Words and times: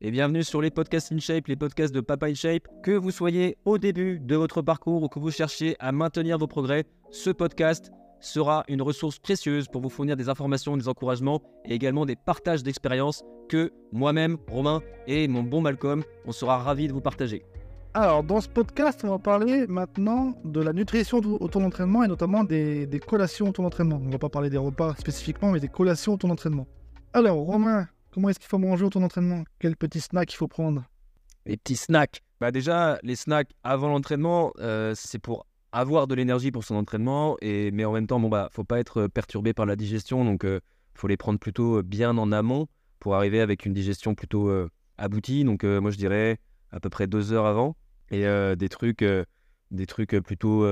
et 0.00 0.12
bienvenue 0.12 0.44
sur 0.44 0.60
les 0.60 0.70
podcasts 0.70 1.10
InShape, 1.10 1.48
les 1.48 1.56
podcasts 1.56 1.92
de 1.92 2.00
Papa 2.00 2.28
InShape. 2.28 2.68
Que 2.82 2.92
vous 2.92 3.10
soyez 3.10 3.58
au 3.64 3.78
début 3.78 4.20
de 4.20 4.36
votre 4.36 4.62
parcours 4.62 5.02
ou 5.02 5.08
que 5.08 5.18
vous 5.18 5.32
cherchiez 5.32 5.74
à 5.80 5.90
maintenir 5.90 6.38
vos 6.38 6.46
progrès, 6.46 6.84
ce 7.10 7.30
podcast 7.30 7.90
sera 8.20 8.64
une 8.68 8.80
ressource 8.80 9.18
précieuse 9.18 9.66
pour 9.66 9.80
vous 9.80 9.88
fournir 9.88 10.16
des 10.16 10.28
informations, 10.28 10.76
des 10.76 10.88
encouragements 10.88 11.42
et 11.64 11.74
également 11.74 12.06
des 12.06 12.14
partages 12.14 12.62
d'expériences 12.62 13.24
que 13.48 13.72
moi-même, 13.92 14.38
Romain 14.48 14.82
et 15.08 15.26
mon 15.26 15.42
bon 15.42 15.60
Malcolm, 15.60 16.04
on 16.26 16.32
sera 16.32 16.58
ravis 16.58 16.86
de 16.86 16.92
vous 16.92 17.00
partager. 17.00 17.44
Alors, 17.94 18.22
dans 18.22 18.40
ce 18.40 18.48
podcast, 18.48 19.00
on 19.02 19.08
va 19.08 19.18
parler 19.18 19.66
maintenant 19.66 20.34
de 20.44 20.60
la 20.60 20.72
nutrition 20.72 21.18
autour 21.18 21.60
de 21.60 21.64
l'entraînement 21.64 22.04
et 22.04 22.08
notamment 22.08 22.44
des, 22.44 22.88
collations 23.04 23.48
autour 23.48 23.62
de 23.62 23.66
l'entraînement. 23.66 23.96
On 23.96 24.06
ne 24.06 24.12
va 24.12 24.18
pas 24.18 24.28
parler 24.28 24.50
des 24.50 24.58
repas 24.58 24.94
spécifiquement, 24.94 25.50
mais 25.50 25.58
des 25.58 25.68
collations 25.68 26.14
autour 26.14 26.28
de 26.28 26.32
l'entraînement. 26.32 26.68
Alors, 27.14 27.38
Romain, 27.38 27.88
Comment 28.18 28.30
est-ce 28.30 28.40
qu'il 28.40 28.48
faut 28.48 28.58
manger 28.58 28.84
autour 28.84 29.00
d'entraînement? 29.00 29.44
Quel 29.60 29.76
petit 29.76 30.00
snack 30.00 30.32
il 30.32 30.36
faut 30.36 30.48
prendre? 30.48 30.82
Les 31.46 31.56
petits 31.56 31.76
snacks. 31.76 32.24
Bah 32.40 32.50
déjà, 32.50 32.98
les 33.04 33.14
snacks 33.14 33.52
avant 33.62 33.86
l'entraînement, 33.86 34.52
euh, 34.58 34.92
c'est 34.96 35.20
pour 35.20 35.46
avoir 35.70 36.08
de 36.08 36.16
l'énergie 36.16 36.50
pour 36.50 36.64
son 36.64 36.74
entraînement, 36.74 37.36
mais 37.40 37.84
en 37.84 37.92
même 37.92 38.08
temps, 38.08 38.18
bon 38.18 38.28
bah, 38.28 38.48
faut 38.50 38.64
pas 38.64 38.80
être 38.80 39.06
perturbé 39.06 39.54
par 39.54 39.66
la 39.66 39.76
digestion, 39.76 40.24
donc 40.24 40.40
il 40.42 40.48
euh, 40.48 40.60
faut 40.94 41.06
les 41.06 41.16
prendre 41.16 41.38
plutôt 41.38 41.80
bien 41.84 42.18
en 42.18 42.32
amont 42.32 42.66
pour 42.98 43.14
arriver 43.14 43.40
avec 43.40 43.66
une 43.66 43.72
digestion 43.72 44.16
plutôt 44.16 44.48
euh, 44.48 44.68
aboutie. 44.96 45.44
Donc 45.44 45.62
moi, 45.62 45.92
je 45.92 45.96
dirais 45.96 46.40
à 46.72 46.80
peu 46.80 46.90
près 46.90 47.06
deux 47.06 47.32
heures 47.32 47.46
avant, 47.46 47.76
et 48.10 48.24
des 48.56 48.68
trucs, 48.68 49.04
des 49.70 49.86
trucs 49.86 50.16
plutôt 50.24 50.66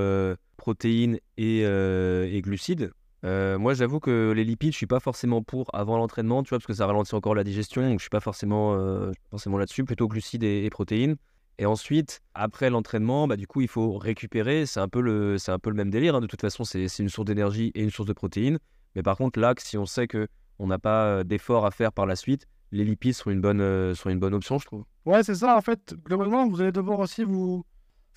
protéines 0.57 1.17
et 1.37 2.41
glucides. 2.43 2.91
Euh, 3.27 3.57
moi, 3.57 3.73
j'avoue 3.73 3.99
que 3.99 4.31
les 4.33 4.45
lipides, 4.45 4.71
je 4.71 4.77
suis 4.77 4.87
pas 4.87 5.01
forcément 5.01 5.43
pour 5.43 5.69
avant 5.73 5.97
l'entraînement, 5.97 6.43
tu 6.43 6.49
vois, 6.49 6.59
parce 6.59 6.67
que 6.67 6.73
ça 6.73 6.87
ralentit 6.87 7.13
encore 7.13 7.35
la 7.35 7.43
digestion, 7.43 7.81
donc 7.81 7.99
je 7.99 8.03
suis 8.03 8.09
pas 8.09 8.21
forcément, 8.21 8.73
euh, 8.75 9.11
forcément 9.29 9.57
là-dessus, 9.57 9.83
plutôt 9.83 10.07
glucides 10.07 10.43
et, 10.43 10.69
protéines. 10.69 11.17
Et 11.59 11.65
ensuite, 11.65 12.21
après 12.35 12.69
l'entraînement, 12.69 13.27
bah, 13.27 13.35
du 13.35 13.45
coup, 13.45 13.59
il 13.59 13.67
faut 13.67 13.97
récupérer. 13.97 14.65
C'est 14.65 14.79
un 14.79 14.87
peu 14.87 15.01
le, 15.01 15.35
un 15.47 15.59
peu 15.59 15.69
le 15.69 15.75
même 15.75 15.89
délire. 15.89 16.15
Hein. 16.15 16.21
De 16.21 16.27
toute 16.27 16.39
façon, 16.39 16.63
c'est, 16.63 16.85
une 16.99 17.09
source 17.09 17.25
d'énergie 17.25 17.71
et 17.75 17.83
une 17.83 17.89
source 17.89 18.07
de 18.07 18.13
protéines. 18.13 18.59
Mais 18.95 19.03
par 19.03 19.17
contre, 19.17 19.39
là, 19.39 19.53
si 19.57 19.77
on 19.77 19.85
sait 19.85 20.07
que 20.07 20.27
on 20.59 20.67
n'a 20.67 20.79
pas 20.79 21.05
euh, 21.05 21.23
d'effort 21.23 21.65
à 21.65 21.71
faire 21.71 21.91
par 21.91 22.05
la 22.05 22.15
suite, 22.15 22.47
les 22.71 22.85
lipides 22.85 23.13
sont 23.13 23.29
une 23.29 23.41
bonne, 23.41 23.95
sont 23.95 24.09
une 24.09 24.19
bonne 24.19 24.35
option, 24.35 24.57
je 24.57 24.65
trouve. 24.65 24.85
Ouais, 25.05 25.23
c'est 25.23 25.35
ça. 25.35 25.57
En 25.57 25.61
fait, 25.61 25.95
globalement, 26.05 26.47
vous 26.47 26.61
allez 26.61 26.71
devoir 26.71 26.99
aussi 26.99 27.23
vous, 27.23 27.65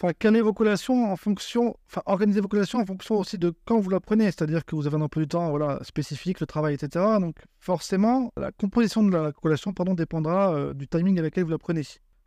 enfin, 0.01 0.13
caler 0.19 0.41
vos 0.41 0.53
collations 0.53 1.13
en 1.13 1.17
fonction, 1.17 1.77
organiser 2.07 2.41
vos 2.41 2.49
collations 2.49 2.79
en 2.79 2.87
fonction 2.87 3.17
aussi 3.17 3.39
de 3.39 3.53
quand 3.67 3.79
vous 3.81 3.91
la 3.91 4.01
prenez. 4.01 4.25
C'est-à-dire 4.25 4.65
que 4.65 4.75
vous 4.75 4.87
avez 4.87 4.97
un 4.97 5.03
emploi 5.03 5.23
du 5.23 5.29
temps 5.29 5.55
spécifique, 5.83 6.41
le 6.41 6.47
travail, 6.47 6.75
etc. 6.75 7.05
Donc, 7.21 7.37
forcément, 7.59 8.33
la 8.37 8.51
composition 8.53 9.03
de 9.03 9.11
la 9.11 9.33
collation 9.33 9.73
dépendra 9.95 10.55
euh, 10.55 10.75
du 10.75 10.89
timing 10.89 11.19
avec 11.19 11.33
lequel 11.33 11.45
vous 11.45 11.51
la 11.51 11.59
prenez. 11.59 11.83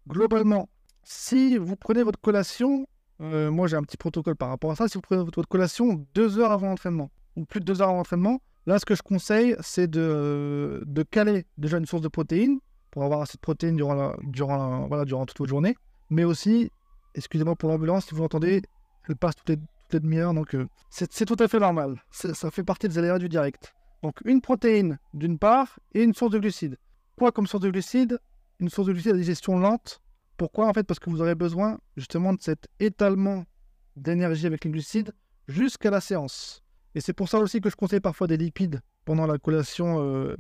Globalement, 0.08 0.70
si 1.04 1.58
vous 1.58 1.76
prenez 1.76 2.04
votre 2.04 2.20
collation, 2.20 2.88
euh, 3.22 3.52
moi 3.52 3.68
j'ai 3.68 3.76
un 3.76 3.84
petit 3.84 3.98
protocole 3.98 4.36
par 4.36 4.50
rapport 4.50 4.72
à 4.72 4.76
ça, 4.76 4.88
si 4.88 4.96
vous 4.96 5.02
prenez 5.02 5.24
votre 5.24 5.48
collation 5.48 6.06
deux 6.14 6.40
heures 6.40 6.52
avant 6.52 6.68
l'entraînement, 6.68 7.10
ou 7.36 7.46
plus 7.46 7.60
de 7.60 7.66
deux 7.66 7.82
heures 7.82 7.90
avant 7.90 7.98
l'entraînement, 8.00 8.42
là 8.66 8.80
ce 8.80 8.86
que 8.86 8.96
je 8.96 9.02
conseille, 9.02 9.56
c'est 9.62 9.90
de, 9.90 10.84
caler 11.12 11.46
déjà 11.58 11.78
une 11.78 11.86
source 11.86 12.02
de 12.02 12.08
protéines, 12.08 12.60
pour 12.92 13.04
avoir 13.04 13.22
assez 13.22 13.38
de 13.38 13.42
protéines 13.42 13.76
durant 13.76 14.16
toute 15.26 15.38
votre 15.38 15.50
journée, 15.50 15.76
mais 16.10 16.24
aussi 16.24 16.70
excusez-moi 17.16 17.56
pour 17.56 17.70
l'ambulance, 17.70 18.06
si 18.06 18.16
vous 18.16 18.22
l'entendez, 18.22 18.62
elle 19.08 19.16
passe 19.16 19.36
toutes 19.36 19.50
les, 19.50 19.58
toutes 19.58 19.94
les 19.94 20.00
demi-heures, 20.00 20.34
donc 20.34 20.56
euh, 20.56 20.68
c'est 20.90 21.26
tout 21.26 21.36
à 21.40 21.48
fait 21.48 21.60
normal. 21.60 22.02
Ça 22.12 22.52
fait 22.52 22.64
partie 22.64 22.88
des 22.88 22.98
aléas 22.98 23.20
du 23.20 23.30
direct. 23.30 23.74
Donc 24.02 24.20
une 24.26 24.42
protéine 24.42 25.00
d'une 25.14 25.40
part 25.40 25.80
et 25.94 26.04
une 26.04 26.14
source 26.14 26.32
de 26.32 26.40
glucides. 26.40 26.78
Quoi 27.18 27.32
comme 27.32 27.48
source 27.48 27.64
de 27.64 27.72
glucides? 27.72 28.20
Une 28.60 28.70
source 28.70 28.88
de 28.88 28.94
glucides 28.94 29.14
à 29.14 29.18
digestion 29.18 29.58
lente. 29.58 30.02
Pourquoi? 30.38 30.68
En 30.68 30.74
fait 30.74 30.84
parce 30.84 31.00
que 31.00 31.10
vous 31.10 31.22
aurez 31.22 31.36
besoin 31.36 31.80
justement 31.96 32.34
de 32.34 32.42
cet 32.42 32.68
étalement 32.80 33.46
d'énergie 33.96 34.46
avec 34.46 34.66
les 34.66 34.72
glucides 34.72 35.14
jusqu'à 35.48 35.90
la 35.90 36.02
séance. 36.02 36.64
Et 36.96 37.02
c'est 37.02 37.14
pour 37.14 37.30
ça 37.30 37.40
aussi 37.40 37.62
que 37.62 37.70
je 37.70 37.76
conseille 37.76 38.00
parfois 38.00 38.28
des 38.28 38.38
lipides 38.38 38.82
pendant 39.06 39.26
la 39.26 39.38
collation 39.38 40.04
euh, 40.04 40.36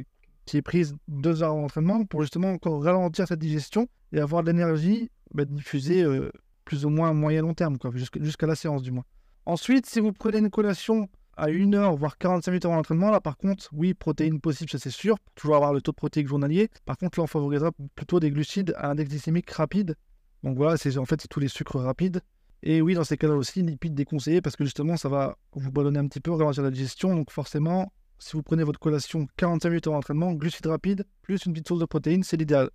qui 0.45 0.57
est 0.57 0.61
prise 0.61 0.95
deux 1.07 1.41
heures 1.41 1.51
avant 1.51 1.61
l'entraînement 1.61 2.05
pour 2.05 2.21
justement 2.21 2.51
encore 2.51 2.83
ralentir 2.83 3.27
cette 3.27 3.39
digestion 3.39 3.87
et 4.11 4.19
avoir 4.19 4.43
de 4.43 4.51
l'énergie 4.51 5.09
bah, 5.33 5.45
diffusée 5.45 6.03
euh, 6.03 6.31
plus 6.65 6.85
ou 6.85 6.89
moins 6.89 7.13
moyen 7.13 7.41
long 7.41 7.53
terme, 7.53 7.77
jusqu'à 7.93 8.47
la 8.47 8.55
séance 8.55 8.81
du 8.81 8.91
moins. 8.91 9.05
Ensuite, 9.45 9.85
si 9.85 9.99
vous 9.99 10.13
prenez 10.13 10.37
une 10.37 10.49
collation 10.49 11.09
à 11.35 11.47
1 11.47 11.73
heure, 11.73 11.95
voire 11.95 12.17
45 12.17 12.51
minutes 12.51 12.65
avant 12.65 12.75
l'entraînement, 12.75 13.09
là 13.09 13.19
par 13.19 13.37
contre, 13.37 13.67
oui, 13.73 13.93
protéines 13.93 14.39
possibles, 14.39 14.69
ça 14.69 14.77
c'est 14.77 14.91
sûr, 14.91 15.17
toujours 15.35 15.55
avoir 15.55 15.73
le 15.73 15.81
taux 15.81 15.91
de 15.91 15.95
protéines 15.95 16.27
journalier. 16.27 16.69
Par 16.85 16.97
contre, 16.97 17.19
là, 17.19 17.23
on 17.23 17.27
favorisera 17.27 17.71
plutôt 17.95 18.19
des 18.19 18.29
glucides 18.29 18.73
à 18.77 18.91
index 18.91 19.09
glycémique 19.09 19.49
rapide. 19.49 19.95
Donc 20.43 20.57
voilà, 20.57 20.77
c'est 20.77 20.97
en 20.97 21.05
fait 21.05 21.27
tous 21.29 21.39
les 21.39 21.47
sucres 21.47 21.79
rapides. 21.79 22.21
Et 22.61 22.81
oui, 22.81 22.93
dans 22.93 23.03
ces 23.03 23.17
cas-là 23.17 23.35
aussi, 23.35 23.61
lipides 23.61 23.95
déconseillés 23.95 24.41
parce 24.41 24.55
que 24.55 24.63
justement, 24.63 24.95
ça 24.95 25.09
va 25.09 25.37
vous 25.53 25.71
ballonner 25.71 25.99
un 25.99 26.07
petit 26.07 26.21
peu, 26.21 26.31
ralentir 26.31 26.63
la 26.63 26.71
digestion. 26.71 27.15
Donc 27.15 27.31
forcément, 27.31 27.91
si 28.19 28.33
vous 28.33 28.43
prenez 28.43 28.63
votre 28.63 28.79
collation 28.79 29.27
45 29.35 29.69
minutes 29.69 29.87
avant 29.87 29.97
l'entraînement, 29.97 30.31
glucides 30.33 30.67
rapides, 30.67 31.05
plus 31.23 31.45
une 31.45 31.51
petite 31.53 31.67
source 31.67 31.81
de 31.81 31.85
protéines, 31.85 32.23
c'est 32.23 32.37
l'idéal. 32.37 32.69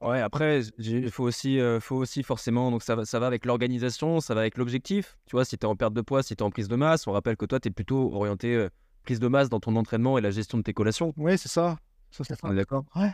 Ouais, 0.00 0.20
après, 0.20 0.62
il 0.78 1.10
faut 1.10 1.24
aussi, 1.24 1.60
euh, 1.60 1.78
faut 1.78 1.96
aussi 1.96 2.22
forcément, 2.22 2.70
donc 2.70 2.82
ça 2.82 2.96
va, 2.96 3.04
ça 3.04 3.18
va 3.18 3.26
avec 3.26 3.44
l'organisation, 3.44 4.20
ça 4.20 4.34
va 4.34 4.40
avec 4.40 4.56
l'objectif. 4.56 5.18
Tu 5.26 5.36
vois, 5.36 5.44
si 5.44 5.58
tu 5.58 5.66
es 5.66 5.68
en 5.68 5.76
perte 5.76 5.92
de 5.92 6.00
poids, 6.00 6.22
si 6.22 6.34
tu 6.34 6.42
es 6.42 6.46
en 6.46 6.50
prise 6.50 6.68
de 6.68 6.76
masse, 6.76 7.06
on 7.06 7.12
rappelle 7.12 7.36
que 7.36 7.44
toi, 7.44 7.60
tu 7.60 7.68
es 7.68 7.70
plutôt 7.70 8.14
orienté 8.14 8.54
euh, 8.54 8.70
prise 9.02 9.20
de 9.20 9.28
masse 9.28 9.50
dans 9.50 9.60
ton 9.60 9.76
entraînement 9.76 10.16
et 10.16 10.20
la 10.20 10.30
gestion 10.30 10.56
de 10.58 10.62
tes 10.62 10.72
collations. 10.72 11.12
Oui, 11.16 11.36
c'est 11.36 11.48
ça. 11.48 11.76
ça 12.10 12.24
on 12.42 12.52
est 12.52 12.56
d'accord? 12.56 12.84
Ouais. 12.96 13.12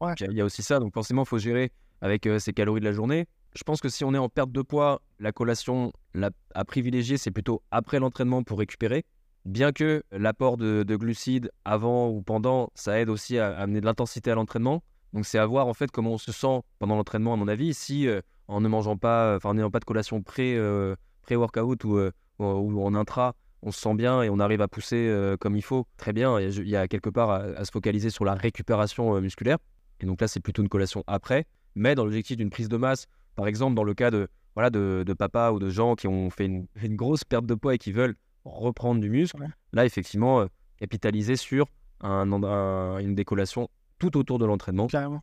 ouais. 0.00 0.14
Il 0.20 0.32
y 0.32 0.40
a 0.40 0.44
aussi 0.44 0.62
ça, 0.62 0.78
donc 0.78 0.94
forcément, 0.94 1.22
il 1.22 1.28
faut 1.28 1.38
gérer 1.38 1.72
avec 2.00 2.26
euh, 2.26 2.38
ses 2.38 2.52
calories 2.52 2.80
de 2.80 2.84
la 2.84 2.92
journée. 2.92 3.26
Je 3.54 3.64
pense 3.64 3.80
que 3.80 3.88
si 3.88 4.04
on 4.04 4.14
est 4.14 4.18
en 4.18 4.28
perte 4.28 4.52
de 4.52 4.62
poids, 4.62 5.02
la 5.18 5.32
collation 5.32 5.92
la, 6.14 6.30
à 6.54 6.64
privilégier, 6.64 7.16
c'est 7.16 7.30
plutôt 7.30 7.62
après 7.70 7.98
l'entraînement 7.98 8.42
pour 8.44 8.58
récupérer. 8.58 9.04
Bien 9.44 9.72
que 9.72 10.02
l'apport 10.12 10.56
de, 10.56 10.84
glucides 10.84 11.50
avant 11.64 12.08
ou 12.08 12.22
pendant, 12.22 12.70
ça 12.74 13.00
aide 13.00 13.08
aussi 13.08 13.38
à 13.38 13.56
amener 13.56 13.80
de 13.80 13.86
l'intensité 13.86 14.30
à 14.30 14.34
l'entraînement. 14.34 14.82
Donc 15.12 15.26
c'est 15.26 15.38
à 15.38 15.46
voir 15.46 15.66
en 15.66 15.74
fait 15.74 15.90
comment 15.90 16.12
on 16.12 16.18
se 16.18 16.32
sent 16.32 16.60
pendant 16.78 16.96
l'entraînement 16.96 17.32
à 17.32 17.36
mon 17.36 17.48
avis. 17.48 17.74
Si 17.74 18.06
euh, 18.06 18.20
en 18.46 18.60
ne 18.60 18.68
mangeant 18.68 18.96
pas, 18.96 19.36
enfin 19.36 19.50
en 19.50 19.54
n'ayant 19.54 19.70
pas 19.70 19.80
de 19.80 19.84
collation 19.84 20.22
pré 20.22 20.56
euh, 20.56 20.96
pré 21.22 21.36
workout 21.36 21.84
euh, 21.84 22.10
ou, 22.38 22.44
ou, 22.44 22.82
en 22.84 22.94
intra, 22.94 23.34
on 23.62 23.70
se 23.70 23.80
sent 23.80 23.94
bien 23.94 24.22
et 24.22 24.30
on 24.30 24.38
arrive 24.38 24.60
à 24.60 24.68
pousser 24.68 25.12
comme 25.40 25.56
il 25.56 25.62
faut, 25.62 25.86
très 25.96 26.12
bien. 26.12 26.38
Il 26.40 26.68
y 26.68 26.76
a 26.76 26.86
quelque 26.88 27.10
part 27.10 27.30
à, 27.30 27.64
se 27.64 27.70
focaliser 27.70 28.10
sur 28.10 28.24
la 28.24 28.34
récupération 28.34 29.20
musculaire. 29.20 29.58
Et 30.00 30.06
donc 30.06 30.20
là 30.20 30.28
c'est 30.28 30.40
plutôt 30.40 30.62
une 30.62 30.68
collation 30.68 31.02
après, 31.06 31.46
mais 31.74 31.94
dans 31.94 32.04
l'objectif 32.04 32.36
d'une 32.36 32.50
prise 32.50 32.68
de 32.68 32.76
masse, 32.76 33.06
par 33.34 33.48
exemple 33.48 33.74
dans 33.74 33.82
le 33.82 33.94
cas 33.94 34.12
de 34.12 34.28
voilà 34.54 34.70
de, 34.70 35.02
de 35.04 35.12
papa 35.12 35.50
ou 35.50 35.58
de 35.58 35.70
gens 35.70 35.96
qui 35.96 36.06
ont 36.06 36.30
fait 36.30 36.46
une, 36.46 36.66
une, 36.82 36.96
grosse 36.96 37.24
perte 37.24 37.46
de 37.46 37.54
poids 37.54 37.74
et 37.74 37.78
qui 37.78 37.92
veulent 37.92 38.14
reprendre 38.44 39.00
du 39.00 39.10
muscle, 39.10 39.44
là 39.72 39.84
effectivement 39.84 40.46
capitaliser 40.78 41.36
sur 41.36 41.66
un, 42.00 42.98
une 42.98 43.14
décollation 43.14 43.68
tout 43.98 44.16
autour 44.16 44.38
de 44.38 44.46
l'entraînement. 44.46 44.86
Carrément. 44.86 45.22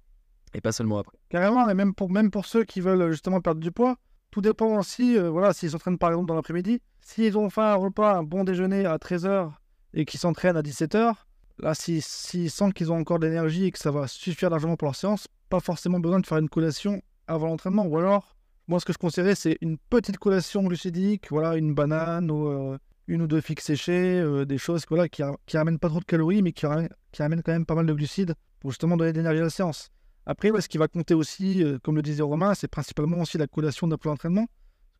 Et 0.53 0.62
pas 0.62 0.72
seulement 0.72 1.00
après. 1.00 1.18
Carrément, 1.30 1.69
et 1.69 1.74
même 1.74 1.94
pour, 1.94 2.09
même 2.09 2.31
pour 2.31 2.46
ceux 2.46 2.63
qui 2.63 2.80
veulent 2.80 3.12
justement 3.12 3.41
perdre 3.41 3.59
du 3.59 3.72
poids, 3.72 3.97
tout 4.31 4.41
dépend 4.41 4.78
aussi, 4.78 5.18
euh, 5.18 5.30
voilà, 5.30 5.53
s'ils 5.53 5.72
s'entraînent 5.72 5.97
par 5.97 6.09
exemple 6.09 6.28
dans 6.28 6.36
l'après-midi, 6.36 6.81
s'ils 7.02 7.38
ont 7.38 7.50
fait 7.50 7.62
un 7.62 7.75
repas, 7.75 8.18
un 8.18 8.24
bon 8.24 8.44
déjeuner 8.44 8.86
à 8.86 8.97
13h 8.97 9.52
et 9.94 10.06
qu'ils 10.06 10.19
s'entraînent 10.19 10.58
à 10.58 10.62
17h, 10.62 11.13
là, 11.59 11.74
s'ils 11.74 12.50
sentent 12.50 12.74
qu'ils 12.74 12.91
ont 12.91 12.97
encore 12.97 13.19
de 13.19 13.28
l'énergie 13.28 13.66
et 13.66 13.72
que 13.72 13.80
ça 13.80 13.91
va 13.91 14.08
suffire 14.08 14.50
largement 14.50 14.75
pour 14.75 14.88
leur 14.88 14.96
séance, 14.96 15.28
pas 15.50 15.59
forcément 15.59 16.00
besoin 16.00 16.19
de 16.19 16.25
faire 16.25 16.38
une 16.38 16.50
collation 16.50 17.02
avant 17.28 17.47
l'entraînement. 17.47 17.86
Ou 17.86 17.97
alors, 17.97 18.36
moi, 18.68 18.80
ce 18.80 18.86
que 18.86 18.94
je 18.94 18.97
conseillerais, 18.97 19.36
c'est 19.36 19.57
une 19.62 19.78
petite 19.78 20.18
collation 20.18 20.63
glucidique, 20.63 21.28
voilà, 21.30 21.56
une 21.56 21.74
banane 21.74 22.31
ou 22.31 22.47
euh, 22.47 22.78
une 23.07 23.22
ou 23.22 23.28
deux 23.28 23.42
figues 23.42 23.59
séchées, 23.59 24.19
euh, 24.19 24.46
des 24.46 24.57
choses 24.57 24.84
voilà, 24.90 25.07
qui, 25.07 25.24
qui 25.46 25.57
ramènent 25.57 25.80
pas 25.80 25.90
trop 25.90 26.00
de 26.00 26.06
calories, 26.06 26.42
mais 26.42 26.52
qui, 26.52 26.66
qui 27.12 27.22
ramènent 27.22 27.44
quand 27.44 27.53
même 27.53 27.66
pas 27.66 27.75
mal 27.75 27.86
de 27.86 27.94
glucides 27.94 28.36
justement 28.72 28.98
donner 28.98 29.12
de 29.12 29.18
l'énergie 29.18 29.40
à 29.40 29.44
la 29.44 29.50
séance. 29.50 29.90
Après, 30.26 30.50
ce 30.59 30.68
qui 30.68 30.78
va 30.78 30.88
compter 30.88 31.14
aussi, 31.14 31.64
euh, 31.64 31.78
comme 31.84 31.96
le 31.96 32.02
disait 32.02 32.24
Romain, 32.24 32.56
c'est 32.56 32.68
principalement 32.68 33.19
aussi 33.19 33.38
la 33.38 33.48
collation 33.48 33.88
d'un 33.88 33.98
plan 33.98 34.12
d'entraînement, 34.12 34.48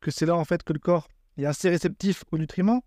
que 0.00 0.10
c'est 0.10 0.26
là 0.26 0.36
en 0.36 0.44
fait 0.44 0.62
que 0.62 0.72
le 0.72 0.78
corps 0.78 1.08
est 1.36 1.46
assez 1.46 1.68
réceptif 1.68 2.24
aux 2.30 2.38
nutriments. 2.38 2.84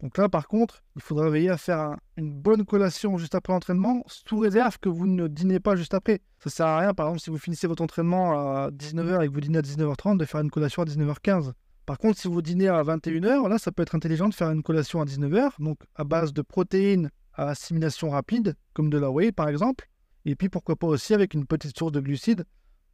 Donc 0.00 0.18
là, 0.18 0.28
par 0.28 0.48
contre, 0.48 0.82
il 0.96 1.02
faudra 1.02 1.30
veiller 1.30 1.50
à 1.50 1.56
faire 1.56 1.96
une 2.16 2.32
bonne 2.32 2.64
collation 2.64 3.18
juste 3.18 3.36
après 3.36 3.52
l'entraînement, 3.52 4.02
sous 4.08 4.38
réserve 4.38 4.78
que 4.80 4.88
vous 4.88 5.06
ne 5.06 5.28
dînez 5.28 5.60
pas 5.60 5.76
juste 5.76 5.94
après. 5.94 6.20
Ça 6.42 6.50
sert 6.50 6.66
à 6.66 6.78
rien, 6.80 6.94
par 6.94 7.06
exemple, 7.06 7.20
si 7.20 7.30
vous 7.30 7.38
finissez 7.38 7.68
votre 7.68 7.82
entraînement 7.82 8.32
à 8.32 8.70
19h 8.70 9.22
et 9.22 9.28
que 9.28 9.32
vous 9.32 9.40
dînez 9.40 9.58
à 9.58 9.62
19h30, 9.62 10.16
de 10.16 10.24
faire 10.24 10.40
une 10.40 10.50
collation 10.50 10.82
à 10.82 10.86
19h15. 10.86 11.52
Par 11.86 11.98
contre, 11.98 12.18
si 12.18 12.26
vous 12.26 12.42
dînez 12.42 12.68
à 12.68 12.82
21h, 12.82 13.48
là, 13.48 13.58
ça 13.58 13.70
peut 13.70 13.82
être 13.82 13.94
intelligent 13.94 14.28
de 14.28 14.34
faire 14.34 14.50
une 14.50 14.62
collation 14.62 15.00
à 15.00 15.04
19h, 15.04 15.50
donc 15.60 15.78
à 15.94 16.04
base 16.04 16.32
de 16.32 16.42
protéines 16.42 17.10
à 17.34 17.48
assimilation 17.48 18.10
rapide, 18.10 18.56
comme 18.74 18.90
de 18.90 18.98
la 18.98 19.10
whey 19.10 19.32
par 19.32 19.48
exemple, 19.48 19.88
et 20.24 20.36
puis 20.36 20.48
pourquoi 20.48 20.76
pas 20.76 20.86
aussi 20.86 21.14
avec 21.14 21.34
une 21.34 21.46
petite 21.46 21.76
source 21.76 21.92
de 21.92 22.00
glucides 22.00 22.44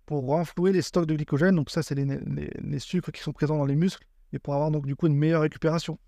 pour 0.07 0.27
renflouer 0.27 0.73
les 0.73 0.83
stocks 0.83 1.07
de 1.07 1.15
glycogène. 1.15 1.55
Donc 1.55 1.71
ça, 1.71 1.83
c'est 1.83 1.95
les, 1.95 2.79
sucres 2.79 3.13
qui 3.13 3.21
sont 3.21 3.33
présents 3.33 3.59
dans 3.59 3.67
les 3.67 3.77
muscles 3.77 4.07
et 4.33 4.39
pour 4.39 4.55
avoir 4.55 4.71
donc 4.71 4.87
du 4.87 4.97
coup 4.97 5.07
une 5.07 5.17
meilleure 5.17 5.43
récupération. 5.43 5.99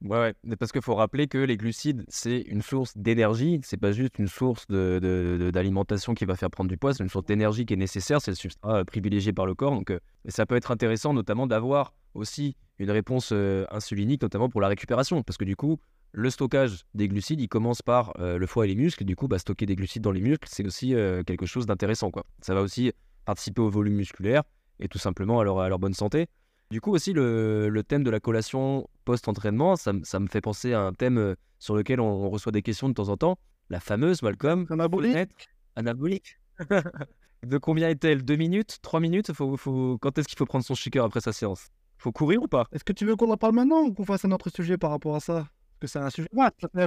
Ouais. 0.00 0.32
Parce 0.60 0.70
qu'il 0.70 0.82
faut 0.82 0.94
rappeler 0.94 1.26
que 1.26 1.38
les 1.38 1.56
glucides, 1.56 2.04
c'est 2.06 2.40
une 2.42 2.62
source 2.62 2.96
d'énergie. 2.96 3.58
C'est 3.64 3.76
pas 3.76 3.90
juste 3.90 4.20
une 4.20 4.28
source 4.28 4.64
d'alimentation 4.68 6.12
de, 6.12 6.14
de, 6.14 6.18
qui 6.18 6.24
va 6.24 6.36
faire 6.36 6.50
prendre 6.50 6.70
du 6.70 6.76
poids. 6.76 6.94
C'est 6.94 7.02
une 7.02 7.08
source 7.08 7.24
d'énergie 7.24 7.66
qui 7.66 7.74
est 7.74 7.78
nécessaire. 7.78 8.20
C'est 8.20 8.30
le 8.30 8.36
substrat 8.36 8.84
privilégié 8.84 9.32
par 9.32 9.44
le 9.44 9.56
corps. 9.56 9.72
Donc, 9.72 9.90
euh, 9.90 9.98
ça 10.28 10.46
peut 10.46 10.54
être 10.54 10.70
intéressant, 10.70 11.12
notamment, 11.12 11.48
d'avoir 11.48 11.94
aussi 12.14 12.54
une 12.78 12.92
réponse 12.92 13.30
euh, 13.32 13.66
insulinique, 13.72 14.22
notamment 14.22 14.48
pour 14.48 14.60
la 14.60 14.68
récupération. 14.68 15.24
Parce 15.24 15.36
que 15.36 15.44
du 15.44 15.56
coup, 15.56 15.80
le 16.12 16.30
stockage 16.30 16.84
des 16.94 17.08
glucides, 17.08 17.40
il 17.40 17.48
commence 17.48 17.82
par 17.82 18.18
euh, 18.18 18.38
le 18.38 18.46
foie 18.46 18.64
et 18.64 18.68
les 18.68 18.74
muscles. 18.74 19.04
Du 19.04 19.16
coup, 19.16 19.28
bah, 19.28 19.38
stocker 19.38 19.66
des 19.66 19.76
glucides 19.76 20.02
dans 20.02 20.12
les 20.12 20.20
muscles, 20.20 20.48
c'est 20.50 20.66
aussi 20.66 20.94
quelque 21.26 21.46
chose 21.46 21.66
d'intéressant. 21.66 22.10
Quoi. 22.10 22.24
Ça 22.40 22.54
va 22.54 22.62
aussi 22.62 22.92
participer 23.24 23.60
au 23.60 23.68
volume 23.68 23.94
musculaire 23.94 24.42
et 24.80 24.88
tout 24.88 24.98
simplement 24.98 25.40
à 25.40 25.44
leur, 25.44 25.60
à 25.60 25.68
leur 25.68 25.78
bonne 25.78 25.94
santé. 25.94 26.28
Du 26.70 26.82
coup, 26.82 26.92
aussi, 26.92 27.14
le, 27.14 27.82
thème 27.86 28.02
de 28.02 28.10
la 28.10 28.20
collation 28.20 28.88
post-entraînement, 29.06 29.76
ça, 29.76 29.92
me 29.92 30.26
fait 30.26 30.42
penser 30.42 30.74
à 30.74 30.82
un 30.82 30.92
thème 30.92 31.16
euh, 31.18 31.34
sur 31.58 31.74
lequel 31.74 31.98
on, 31.98 32.28
reçoit 32.28 32.52
des 32.52 32.60
questions 32.60 32.88
de 32.90 32.94
temps 32.94 33.08
en 33.08 33.16
temps. 33.16 33.38
La 33.70 33.80
fameuse, 33.80 34.22
Malcolm. 34.22 34.66
Anabolique. 34.68 35.48
Anabolique. 35.76 36.38
de 37.46 37.58
combien 37.58 37.88
est-elle? 37.88 38.22
Deux 38.22 38.36
minutes? 38.36 38.78
Trois 38.82 39.00
minutes? 39.00 39.32
Faut, 39.32 39.56
faut... 39.56 39.96
Quand 40.00 40.18
est-ce 40.18 40.28
qu'il 40.28 40.36
faut 40.36 40.44
prendre 40.44 40.64
son 40.64 40.74
shaker 40.74 41.04
après 41.04 41.20
sa 41.20 41.32
séance? 41.32 41.68
Faut 41.96 42.12
courir 42.12 42.42
ou 42.42 42.48
pas? 42.48 42.66
Est-ce 42.72 42.84
que 42.84 42.92
tu 42.92 43.06
veux 43.06 43.16
qu'on 43.16 43.30
en 43.30 43.38
parle 43.38 43.54
maintenant 43.54 43.80
ou 43.80 43.94
qu'on 43.94 44.04
fasse 44.04 44.26
un 44.26 44.30
autre 44.30 44.50
sujet 44.50 44.76
par 44.76 44.90
rapport 44.90 45.16
à 45.16 45.20
ça? 45.20 45.48
Que 45.78 45.86
c'est 45.86 45.98
un 45.98 46.10
sujet. 46.10 46.28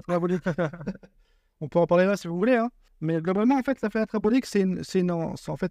Anabolique. 0.08 0.44
on 1.62 1.68
peut 1.68 1.80
en 1.80 1.88
parler 1.88 2.06
là 2.06 2.18
si 2.18 2.28
vous 2.28 2.38
voulez. 2.38 2.56
Hein. 2.56 2.70
Mais 3.02 3.20
globalement, 3.20 3.58
en 3.58 3.64
fait, 3.64 3.82
la 3.82 3.90
fenêtre 3.90 4.16
anabolique, 4.16 4.46
c'est 4.46 4.62
une, 4.62 4.82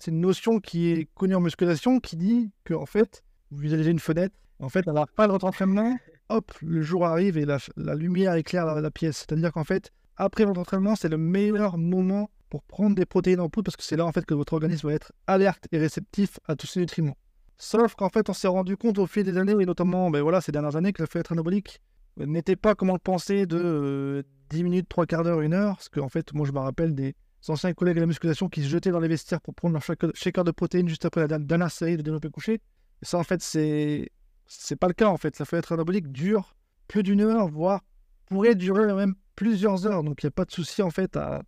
notion 0.08 0.58
qui 0.58 0.90
est 0.90 1.08
connue 1.14 1.37
en 1.37 1.40
musculation 1.40 2.00
qui 2.00 2.17
dit 2.17 2.50
que, 2.64 2.75
en 2.75 2.87
fait, 2.87 3.22
vous 3.50 3.58
visualisez 3.58 3.90
une 3.90 4.00
fenêtre. 4.00 4.34
En 4.58 4.69
fait, 4.69 4.87
à 4.88 4.93
la 4.93 5.06
fin 5.17 5.28
de 5.28 5.32
entraînement, 5.32 5.96
hop, 6.28 6.52
le 6.61 6.82
jour 6.82 7.06
arrive 7.06 7.38
et 7.38 7.46
la, 7.46 7.58
lumière 7.94 8.34
éclaire 8.34 8.67
la, 8.67 8.90
pièce. 8.90 9.19
C'est-à-dire 9.19 9.52
qu'en 9.52 9.64
fait, 9.64 9.90
après 10.16 10.44
votre 10.44 10.61
entraînement, 10.61 10.96
c'est 10.96 11.08
le 11.08 11.19
meilleur 11.19 11.78
moment 11.78 12.31
pour 12.50 12.62
prendre 12.64 12.96
des 12.96 13.06
protéines 13.06 13.40
en 13.40 13.49
poudre 13.49 13.66
parce 13.66 13.76
que 13.76 13.84
c'est 13.84 13.96
là 13.96 14.05
en 14.05 14.12
fait 14.12 14.26
que 14.26 14.34
votre 14.34 14.52
organisme 14.55 14.88
va 14.88 14.94
être 14.94 15.12
alerte 15.28 15.69
et 15.70 15.78
réceptif 15.78 16.40
à 16.49 16.56
tous 16.56 16.66
ces 16.66 16.81
nutriments. 16.81 17.16
Sauf 17.56 17.94
qu'en 17.94 18.08
fait, 18.08 18.28
on 18.28 18.32
s'est 18.32 18.49
rendu 18.49 18.76
compte 18.76 18.99
au 18.99 19.06
fil 19.06 19.23
des 19.23 19.37
années, 19.37 19.52
et 19.52 19.66
notamment 19.66 20.11
ben 20.11 20.20
voilà, 20.20 20.40
ces 20.40 20.50
dernières 20.50 20.76
années, 20.76 20.93
que 20.93 21.02
la 21.02 21.06
fenêtre 21.06 21.32
anabolique 21.32 21.81
n'était 22.18 22.56
pas 22.56 22.74
comme 22.74 22.90
on 22.90 22.94
le 22.94 22.98
pensait 22.98 23.46
de 23.46 24.24
10 24.50 24.60
euh, 24.60 24.64
minutes, 24.64 24.88
3 24.88 25.06
quarts 25.06 25.24
d'heure, 25.24 25.40
1 25.40 25.52
heure. 25.52 25.76
Parce 25.76 25.88
qu'en 25.88 26.08
fait, 26.08 26.32
moi, 26.32 26.46
je 26.46 26.52
me 26.52 26.58
rappelle 26.58 26.94
des 26.94 27.14
anciens 27.48 27.72
collègues 27.72 27.96
de 27.96 28.00
la 28.00 28.06
musculation 28.06 28.48
qui 28.48 28.62
se 28.62 28.68
jetaient 28.68 28.90
dans 28.90 29.00
les 29.00 29.08
vestiaires 29.08 29.40
pour 29.40 29.54
prendre 29.54 29.74
leur 29.74 30.14
shaker 30.14 30.44
de 30.44 30.50
protéines 30.50 30.88
juste 30.88 31.04
après 31.04 31.26
la 31.26 31.38
dernière 31.38 31.70
série 31.70 31.96
de 31.96 32.02
développé 32.02 32.28
couché. 32.30 32.54
Et 32.54 33.04
ça, 33.04 33.18
en 33.18 33.24
fait, 33.24 33.42
c'est 33.42 34.10
c'est 34.46 34.76
pas 34.76 34.88
le 34.88 34.94
cas. 34.94 35.08
En 35.08 35.16
fait, 35.16 35.38
la 35.38 35.44
fenêtre 35.44 35.72
anabolique 35.72 36.10
dure 36.10 36.56
plus 36.88 37.02
d'une 37.02 37.20
heure, 37.20 37.48
voire 37.48 37.82
pourrait 38.26 38.54
durer 38.54 38.92
même 38.92 39.14
plusieurs 39.36 39.86
heures. 39.86 40.02
Donc, 40.02 40.22
il 40.22 40.26
n'y 40.26 40.28
a 40.28 40.32
pas 40.32 40.44
de 40.44 40.50
souci, 40.50 40.82
en 40.82 40.90
fait, 40.90 41.16
à, 41.16 41.42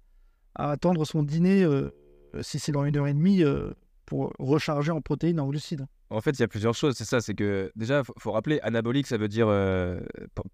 à 0.54 0.70
attendre 0.70 1.04
son 1.04 1.22
dîner, 1.22 1.64
euh, 1.64 1.90
si 2.42 2.58
c'est 2.58 2.72
dans 2.72 2.84
une 2.84 2.96
heure 2.96 3.08
et 3.08 3.14
demie, 3.14 3.42
euh, 3.42 3.72
pour 4.06 4.32
recharger 4.38 4.92
en 4.92 5.00
protéines, 5.00 5.40
en 5.40 5.48
glucides. 5.48 5.86
En 6.12 6.20
fait, 6.20 6.32
il 6.32 6.40
y 6.40 6.42
a 6.42 6.48
plusieurs 6.48 6.74
choses. 6.74 6.94
C'est 6.96 7.04
ça, 7.04 7.20
c'est 7.20 7.34
que 7.34 7.72
déjà, 7.74 8.02
il 8.06 8.20
faut, 8.20 8.32
rappeler, 8.32 8.60
anabolique, 8.62 9.06
ça 9.06 9.16
veut 9.16 9.28
dire 9.28 9.46
euh, 9.48 10.00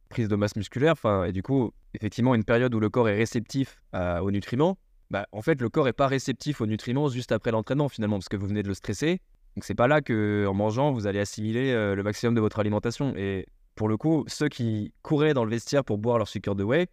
prise 0.08 0.28
de 0.28 0.36
masse 0.36 0.56
musculaire. 0.56 0.94
Et 1.26 1.32
du 1.32 1.42
coup, 1.42 1.72
effectivement, 1.94 2.34
une 2.34 2.44
période 2.44 2.74
où 2.74 2.80
le 2.80 2.88
corps 2.90 3.08
est 3.08 3.16
réceptif 3.16 3.80
aux 3.94 4.30
nutriments. 4.30 4.78
Bah, 5.10 5.26
en 5.32 5.42
fait, 5.42 5.60
le 5.60 5.68
corps 5.68 5.86
n'est 5.86 5.92
pas 5.92 6.06
réceptif 6.06 6.60
aux 6.60 6.66
nutriments 6.66 7.08
juste 7.08 7.32
après 7.32 7.50
l'entraînement, 7.50 7.88
finalement, 7.88 8.18
parce 8.18 8.28
que 8.28 8.36
vous 8.36 8.46
venez 8.46 8.62
de 8.62 8.68
le 8.68 8.74
stresser. 8.74 9.20
Donc 9.58 9.64
c'est 9.64 9.74
pas 9.74 9.88
là 9.88 10.00
que 10.00 10.46
en 10.48 10.54
mangeant 10.54 10.92
vous 10.92 11.08
allez 11.08 11.18
assimiler 11.18 11.72
euh, 11.72 11.96
le 11.96 12.04
maximum 12.04 12.32
de 12.36 12.40
votre 12.40 12.60
alimentation. 12.60 13.12
Et 13.16 13.44
pour 13.74 13.88
le 13.88 13.96
coup, 13.96 14.24
ceux 14.28 14.48
qui 14.48 14.92
couraient 15.02 15.34
dans 15.34 15.44
le 15.44 15.50
vestiaire 15.50 15.84
pour 15.84 15.98
boire 15.98 16.18
leur 16.18 16.28
sucre 16.28 16.54
de 16.54 16.62
whey, 16.62 16.86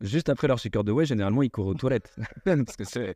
juste 0.00 0.30
après 0.30 0.48
leur 0.48 0.58
sucre 0.58 0.82
de 0.82 0.92
whey, 0.92 1.04
généralement 1.04 1.42
ils 1.42 1.50
courent 1.50 1.66
aux 1.66 1.74
toilettes 1.74 2.16
parce 2.44 2.76
que 2.76 2.84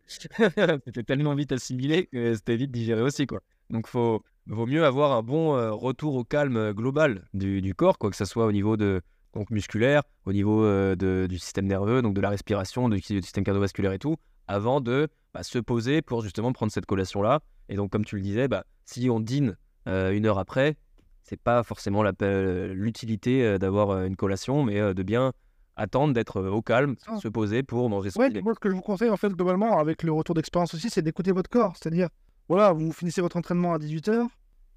c'était 0.84 1.02
tellement 1.02 1.34
vite 1.34 1.52
assimilé 1.52 2.08
que 2.12 2.34
c'était 2.34 2.56
vite 2.56 2.72
digéré 2.72 3.00
aussi 3.00 3.26
quoi. 3.26 3.40
Donc 3.70 3.86
faut 3.86 4.22
vaut 4.54 4.66
mieux 4.66 4.84
avoir 4.84 5.12
un 5.12 5.22
bon 5.22 5.56
euh, 5.56 5.72
retour 5.72 6.14
au 6.14 6.24
calme 6.24 6.56
euh, 6.56 6.72
global 6.72 7.28
du, 7.34 7.74
corps, 7.74 7.98
quoi 7.98 8.10
que 8.10 8.16
ce 8.16 8.24
soit 8.24 8.46
au 8.46 8.52
niveau 8.52 8.76
de 8.76 9.02
donc 9.32 9.50
musculaire, 9.50 10.02
au 10.26 10.32
niveau 10.32 10.64
de, 10.64 11.26
du 11.28 11.38
système 11.38 11.66
nerveux, 11.66 12.02
donc 12.02 12.14
de 12.14 12.20
la 12.20 12.30
respiration, 12.30 12.88
du, 12.88 13.00
système 13.00 13.44
cardiovasculaire 13.44 13.92
et 13.92 14.00
tout, 14.00 14.16
avant 14.48 14.80
de 14.80 15.06
bah, 15.32 15.44
se 15.44 15.60
poser 15.60 16.02
pour 16.02 16.22
justement 16.22 16.52
prendre 16.52 16.72
cette 16.72 16.86
collation 16.86 17.22
là. 17.22 17.40
Et 17.68 17.76
donc 17.76 17.90
comme 17.90 18.04
tu 18.04 18.16
le 18.16 18.22
disais, 18.22 18.48
bah, 18.48 18.64
si 18.84 19.08
on 19.08 19.20
dîne 19.20 19.56
euh, 19.86 20.12
une 20.12 20.26
heure 20.26 20.38
après, 20.38 20.76
c'est 21.22 21.40
pas 21.40 21.62
forcément 21.62 22.02
l'utilité 22.02 23.44
euh, 23.44 23.58
d'avoir 23.58 23.90
euh, 23.90 24.06
une 24.06 24.16
collation, 24.16 24.64
mais 24.64 24.94
de 24.94 25.02
bien 25.02 25.32
attendre 25.76 26.12
d'être 26.12 26.42
au 26.42 26.60
calme, 26.60 26.96
ah. 27.06 27.16
se 27.18 27.28
poser 27.28 27.62
pour 27.62 27.88
manger 27.88 28.10
son 28.10 28.20
ouais, 28.20 28.42
Moi, 28.42 28.52
ce 28.54 28.58
que 28.58 28.68
je 28.68 28.74
vous 28.74 28.82
conseille, 28.82 29.08
en 29.08 29.16
fait, 29.16 29.30
globalement, 29.30 29.78
avec 29.78 30.02
le 30.02 30.12
retour 30.12 30.34
d'expérience 30.34 30.74
aussi, 30.74 30.90
c'est 30.90 31.00
d'écouter 31.00 31.32
votre 31.32 31.48
corps. 31.48 31.74
C'est-à-dire, 31.76 32.08
voilà, 32.48 32.72
vous 32.72 32.92
finissez 32.92 33.22
votre 33.22 33.36
entraînement 33.36 33.72
à 33.72 33.78
18h, 33.78 34.26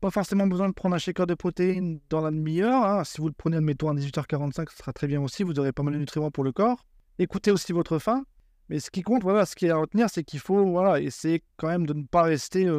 pas 0.03 0.11
forcément 0.11 0.47
besoin 0.47 0.67
de 0.67 0.73
prendre 0.73 0.95
un 0.95 0.97
shaker 0.97 1.25
de 1.25 1.33
protéines 1.33 2.01
dans 2.09 2.19
la 2.19 2.29
demi-heure. 2.29 2.83
Hein. 2.83 3.05
Si 3.05 3.21
vous 3.21 3.27
le 3.27 3.33
prenez, 3.33 3.55
admettons, 3.55 3.89
à 3.89 3.93
18h45, 3.93 4.69
ce 4.69 4.77
sera 4.77 4.91
très 4.91 5.07
bien 5.07 5.21
aussi. 5.21 5.43
Vous 5.43 5.57
aurez 5.59 5.71
pas 5.71 5.81
mal 5.81 5.93
de 5.93 5.99
nutriments 5.99 6.29
pour 6.29 6.43
le 6.43 6.51
corps. 6.51 6.85
Écoutez 7.19 7.51
aussi 7.51 7.71
votre 7.71 7.99
faim. 7.99 8.25
Mais 8.67 8.81
ce 8.81 8.91
qui 8.91 9.01
compte, 9.01 9.23
voilà, 9.23 9.45
ce 9.45 9.55
qui 9.55 9.67
est 9.67 9.69
à 9.69 9.77
retenir, 9.77 10.09
c'est 10.09 10.25
qu'il 10.25 10.41
faut 10.41 10.65
voilà, 10.65 10.99
essayer 10.99 11.41
quand 11.55 11.69
même 11.69 11.85
de 11.85 11.93
ne 11.93 12.03
pas 12.03 12.23
rester 12.23 12.69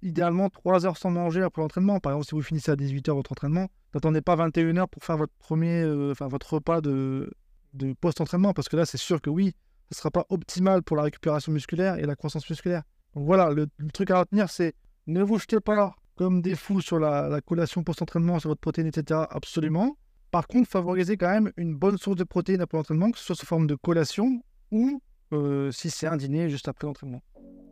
idéalement 0.00 0.48
3 0.48 0.86
heures 0.86 0.96
sans 0.96 1.10
manger 1.10 1.42
après 1.42 1.60
l'entraînement. 1.60 2.00
Par 2.00 2.12
exemple, 2.12 2.26
si 2.26 2.34
vous 2.34 2.40
finissez 2.40 2.70
à 2.70 2.76
18h 2.76 3.12
votre 3.12 3.32
entraînement, 3.32 3.68
n'attendez 3.94 4.22
pas 4.22 4.34
21 4.34 4.72
h 4.72 4.86
pour 4.88 5.04
faire 5.04 5.18
votre 5.18 5.34
premier, 5.38 5.82
euh, 5.82 6.12
enfin 6.12 6.28
votre 6.28 6.54
repas 6.54 6.80
de, 6.80 7.30
de 7.74 7.92
post-entraînement, 7.92 8.54
parce 8.54 8.70
que 8.70 8.76
là, 8.76 8.86
c'est 8.86 8.96
sûr 8.96 9.20
que 9.20 9.28
oui, 9.28 9.54
ce 9.90 9.96
ne 9.96 9.96
sera 9.96 10.10
pas 10.10 10.24
optimal 10.30 10.82
pour 10.82 10.96
la 10.96 11.02
récupération 11.02 11.52
musculaire 11.52 11.98
et 11.98 12.06
la 12.06 12.16
croissance 12.16 12.48
musculaire. 12.48 12.84
Donc 13.14 13.26
voilà, 13.26 13.50
le, 13.50 13.66
truc 13.92 14.10
à 14.10 14.20
retenir, 14.20 14.48
c'est 14.48 14.74
ne 15.06 15.22
vous 15.22 15.38
jetez 15.38 15.60
pas 15.60 15.94
comme 16.18 16.42
des 16.42 16.56
fous 16.56 16.80
sur 16.80 16.98
la, 16.98 17.40
collation 17.40 17.84
post-entraînement, 17.84 18.40
sur 18.40 18.50
votre 18.50 18.60
protéine, 18.60 18.88
etc. 18.88 19.20
Absolument. 19.30 19.96
Par 20.32 20.48
contre, 20.48 20.68
favorisez 20.68 21.16
quand 21.16 21.30
même 21.30 21.52
une 21.56 21.76
bonne 21.76 21.96
source 21.96 22.16
de 22.16 22.24
protéines 22.24 22.60
après 22.60 22.76
l'entraînement, 22.76 23.12
que 23.12 23.18
ce 23.18 23.24
soit 23.24 23.36
sous 23.36 23.46
forme 23.46 23.68
de 23.68 23.76
collation 23.76 24.42
ou 24.72 25.00
euh, 25.32 25.70
si 25.70 25.90
c'est 25.90 26.08
un 26.08 26.16
dîner 26.16 26.50
juste 26.50 26.66
après 26.66 26.88
l'entraînement. 26.88 27.22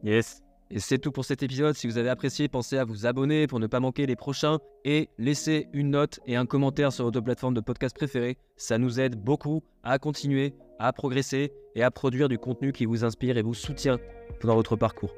Yes. 0.04 0.42
Et 0.70 0.78
c'est 0.78 0.98
tout 0.98 1.10
pour 1.10 1.24
cet 1.24 1.42
épisode. 1.42 1.74
Si 1.74 1.88
vous 1.88 1.98
avez 1.98 2.08
apprécié, 2.08 2.48
pensez 2.48 2.78
à 2.78 2.84
vous 2.84 3.04
abonner 3.04 3.48
pour 3.48 3.58
ne 3.58 3.66
pas 3.66 3.80
manquer 3.80 4.06
les 4.06 4.16
prochains 4.16 4.58
et 4.84 5.10
laissez 5.18 5.68
une 5.72 5.90
note 5.90 6.20
et 6.26 6.36
un 6.36 6.46
commentaire 6.46 6.92
sur 6.92 7.04
votre 7.04 7.20
plateforme 7.20 7.54
de 7.54 7.60
podcast 7.60 7.96
préférée. 7.96 8.38
Ça 8.56 8.78
nous 8.78 9.00
aide 9.00 9.16
beaucoup 9.16 9.62
à 9.82 9.98
continuer, 9.98 10.54
à 10.78 10.92
progresser 10.92 11.52
et 11.74 11.82
à 11.82 11.90
produire 11.90 12.28
du 12.28 12.38
contenu 12.38 12.72
qui 12.72 12.86
vous 12.86 13.04
inspire 13.04 13.36
et 13.38 13.42
vous 13.42 13.54
soutient 13.54 13.98
dans 14.42 14.54
votre 14.54 14.76
parcours. 14.76 15.14